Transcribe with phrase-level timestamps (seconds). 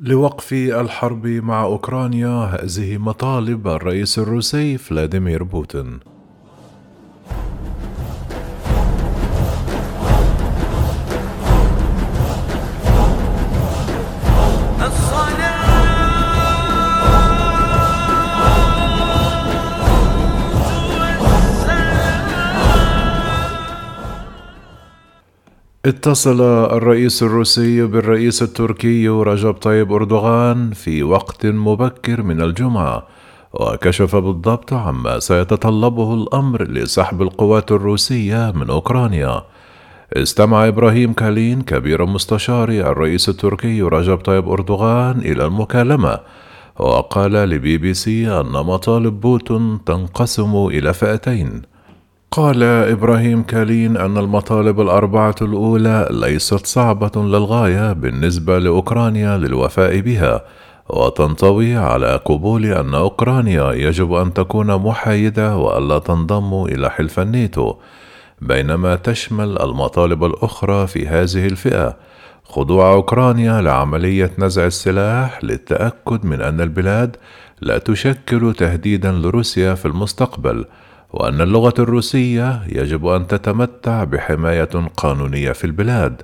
[0.00, 6.15] لوقف الحرب مع أوكرانيا هذه مطالب الرئيس الروسي فلاديمير بوتين.
[25.86, 26.40] اتصل
[26.76, 33.06] الرئيس الروسي بالرئيس التركي رجب طيب أردوغان في وقت مبكر من الجمعة
[33.52, 39.42] وكشف بالضبط عما سيتطلبه الأمر لسحب القوات الروسية من أوكرانيا.
[40.12, 46.18] استمع إبراهيم كالين كبير مستشار الرئيس التركي رجب طيب أردوغان إلى المكالمة
[46.78, 51.75] وقال لبي بي سي أن مطالب بوتين تنقسم إلى فئتين.
[52.36, 60.44] قال إبراهيم كالين أن المطالب الأربعة الأولى ليست صعبة للغاية بالنسبة لأوكرانيا للوفاء بها،
[60.88, 67.74] وتنطوي على قبول أن أوكرانيا يجب أن تكون محايدة وألا تنضم إلى حلف الناتو،
[68.40, 71.96] بينما تشمل المطالب الأخرى في هذه الفئة
[72.44, 77.16] خضوع أوكرانيا لعملية نزع السلاح للتأكد من أن البلاد
[77.60, 80.64] لا تشكل تهديدا لروسيا في المستقبل
[81.16, 86.22] وأن اللغة الروسية يجب أن تتمتع بحماية قانونية في البلاد،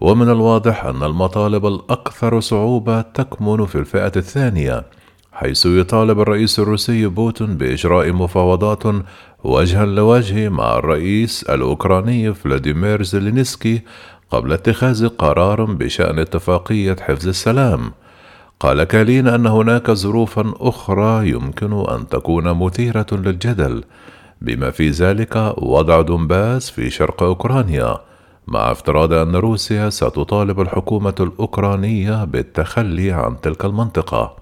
[0.00, 4.84] ومن الواضح أن المطالب الأكثر صعوبة تكمن في الفئة الثانية،
[5.32, 8.82] حيث يطالب الرئيس الروسي بوتين بإجراء مفاوضات
[9.44, 13.82] وجها لوجه مع الرئيس الأوكراني فلاديمير زيلينسكي
[14.30, 17.92] قبل اتخاذ قرار بشأن اتفاقية حفظ السلام.
[18.60, 23.84] قال كالين أن هناك ظروفا أخرى يمكن أن تكون مثيرة للجدل
[24.40, 27.98] بما في ذلك وضع دونباس في شرق أوكرانيا
[28.46, 34.36] مع افتراض أن روسيا ستطالب الحكومة الأوكرانية بالتخلي عن تلك المنطقة.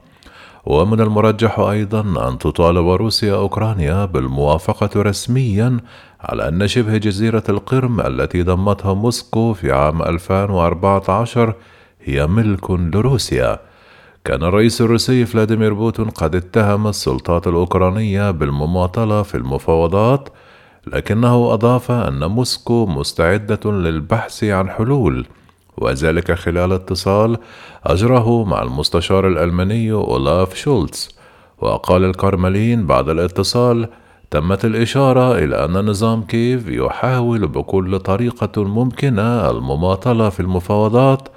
[0.67, 5.79] ومن المرجح أيضا أن تطالب روسيا أوكرانيا بالموافقة رسميا
[6.21, 11.55] على أن شبه جزيرة القرم التي ضمتها موسكو في عام 2014
[12.05, 13.59] هي ملك لروسيا.
[14.25, 20.29] كان الرئيس الروسي فلاديمير بوتين قد اتهم السلطات الأوكرانية بالمماطلة في المفاوضات
[20.87, 25.27] لكنه أضاف أن موسكو مستعدة للبحث عن حلول
[25.79, 27.37] وذلك خلال اتصال
[27.85, 31.19] أجره مع المستشار الألماني أولاف شولتز.
[31.59, 33.89] وقال الكرملين بعد الاتصال
[34.31, 41.29] تمت الإشارة إلى أن نظام كييف يحاول بكل طريقة ممكنة المماطلة في المفاوضات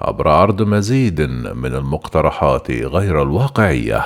[0.00, 1.20] عبر عرض مزيد
[1.54, 4.04] من المقترحات غير الواقعية.